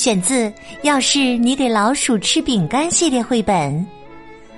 [0.00, 0.44] 选自
[0.80, 3.86] 《要是你给老鼠吃饼干》系列绘本，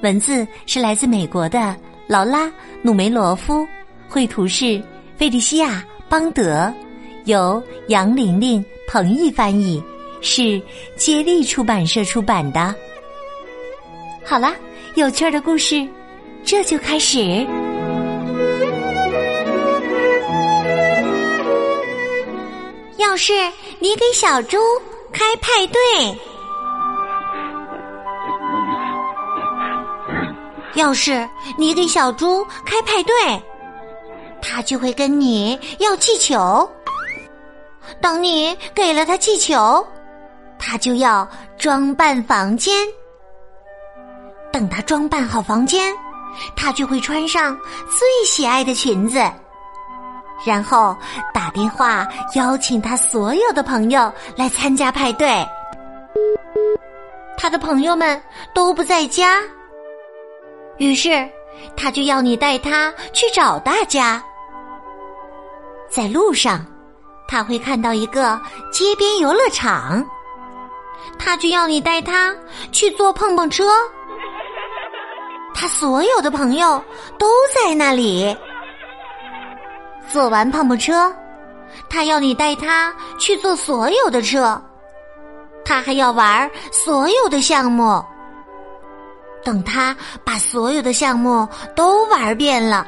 [0.00, 1.74] 文字是来自美国的。
[2.06, 2.46] 劳拉·
[2.82, 3.66] 努梅罗夫，
[4.08, 4.80] 绘图是
[5.16, 6.72] 费利西亚·邦德，
[7.24, 9.82] 由杨玲玲、彭毅翻译，
[10.20, 10.62] 是
[10.94, 12.72] 接力出版社出版的。
[14.24, 14.54] 好了，
[14.94, 15.84] 有趣儿的故事，
[16.44, 17.44] 这就开始。
[22.98, 23.32] 要是
[23.80, 24.58] 你给小猪
[25.14, 26.20] 开派对。
[30.74, 33.42] 要是你给小猪开派对，
[34.42, 36.68] 他就会跟你要气球。
[38.00, 39.86] 等你给了他气球，
[40.58, 42.74] 他就要装扮房间。
[44.52, 45.94] 等他装扮好房间，
[46.56, 49.22] 他就会穿上最喜爱的裙子，
[50.44, 50.96] 然后
[51.32, 55.46] 打电话邀请他所有的朋友来参加派对。
[57.36, 58.22] 他的朋友们
[58.54, 59.40] 都不在家。
[60.78, 61.28] 于是，
[61.76, 64.22] 他就要你带他去找大家。
[65.88, 66.64] 在路上，
[67.28, 68.40] 他会看到一个
[68.72, 70.04] 街边游乐场，
[71.18, 72.34] 他就要你带他
[72.72, 73.64] 去坐碰碰车。
[75.54, 76.82] 他所有的朋友
[77.18, 78.36] 都在那里。
[80.12, 81.12] 坐完碰碰车，
[81.88, 84.60] 他要你带他去坐所有的车，
[85.64, 88.04] 他还要玩所有的项目。
[89.42, 89.94] 等他
[90.24, 92.86] 把所有的项目都玩遍了，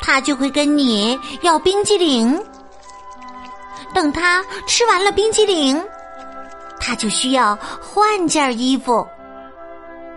[0.00, 2.42] 他就会跟你要冰激凌。
[3.92, 5.84] 等他吃完了冰激凌，
[6.80, 9.06] 他就需要换件衣服，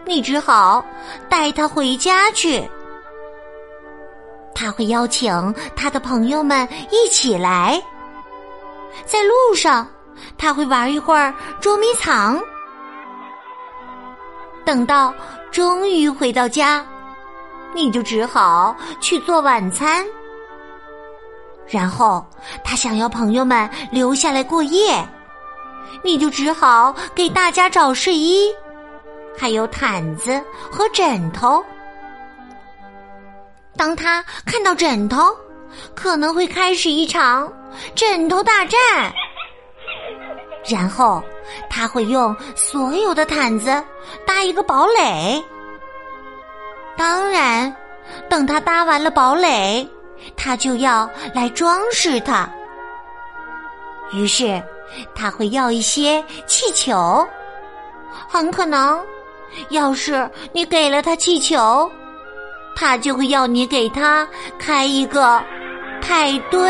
[0.05, 0.85] 你只好
[1.27, 2.69] 带他回家去。
[4.55, 7.79] 他会邀请他的朋友们一起来，
[9.05, 9.85] 在路上
[10.37, 12.41] 他会玩一会儿捉迷藏。
[14.63, 15.13] 等到
[15.51, 16.83] 终于回到家，
[17.75, 20.03] 你就只好去做晚餐。
[21.67, 22.25] 然后
[22.63, 25.05] 他想要朋友们留下来过夜，
[26.01, 28.49] 你就只好给大家找睡衣，
[29.37, 31.63] 还有毯子和枕头。
[33.77, 35.35] 当他看到枕头，
[35.93, 37.51] 可能会开始一场
[37.93, 39.13] 枕头大战。
[40.67, 41.21] 然后
[41.69, 43.83] 他会用所有的毯子
[44.25, 45.43] 搭一个堡垒。
[46.97, 47.75] 当然，
[48.29, 49.87] 等他搭完了堡垒，
[50.35, 52.49] 他就要来装饰它。
[54.13, 54.63] 于是
[55.13, 57.27] 他会要一些气球。
[58.27, 58.99] 很可能，
[59.69, 61.91] 要是你给了他气球，
[62.75, 64.27] 他就会要你给他
[64.59, 65.41] 开一个
[66.01, 66.69] 派对。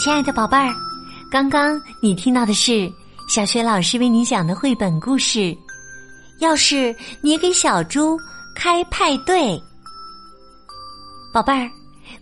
[0.00, 0.72] 亲爱的宝贝儿，
[1.30, 2.90] 刚刚你听到的是
[3.28, 5.54] 小雪老师为你讲的绘本故事。
[6.40, 8.16] 要是你给小猪
[8.54, 9.60] 开派对，
[11.34, 11.68] 宝贝儿，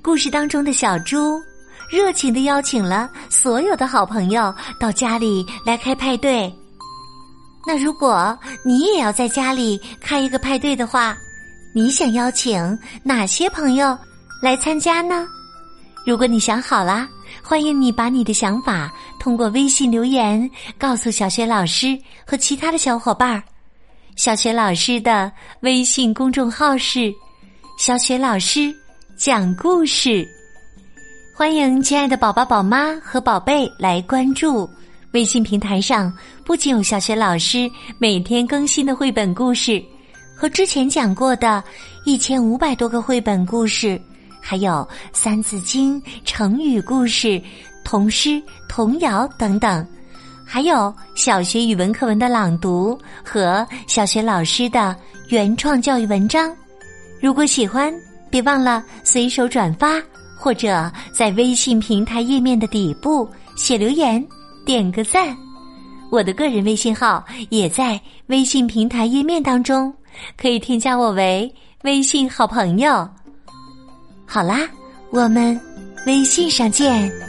[0.07, 1.43] 故事当中的小猪
[1.91, 6.49] 热情的邀请了所有的好朋友到家里来开派对。
[7.67, 11.19] 那如果你也要在家里开一个派对的话，
[11.75, 13.99] 你想邀请哪些朋友
[14.41, 15.27] 来参加呢？
[16.07, 17.09] 如果你想好了。
[17.43, 23.43] 欢迎你把你的想法通过微信留言告诉小雪老师和其他的小伙伴儿。
[24.15, 25.31] 小雪老师的
[25.61, 27.13] 微信公众号是
[27.79, 28.73] “小雪老师
[29.17, 30.29] 讲故事”，
[31.35, 34.69] 欢迎亲爱的宝宝、宝妈和宝贝来关注。
[35.13, 36.13] 微信平台上
[36.45, 39.83] 不仅有小学老师每天更新的绘本故事，
[40.35, 41.65] 和之前讲过的
[42.05, 43.99] 一千五百多个绘本故事。
[44.39, 44.73] 还有
[45.13, 47.43] 《三字经》、成语故事、
[47.85, 49.85] 童诗、童谣等等，
[50.45, 54.95] 还有小学语文课文的朗读和小学老师的
[55.29, 56.55] 原创教育文章。
[57.19, 57.93] 如果喜欢，
[58.37, 59.95] 别忘了随手转发，
[60.39, 64.23] 或者在微信平台页面的底部写留言，
[64.67, 65.35] 点个赞。
[66.11, 69.91] 我的个人微信号也在微信平台页面当中，
[70.37, 71.51] 可以添加我为
[71.85, 73.09] 微信好朋友。
[74.27, 74.69] 好啦，
[75.09, 75.59] 我们
[76.07, 77.26] 微信上见。